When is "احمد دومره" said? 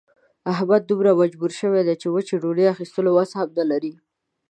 0.53-1.11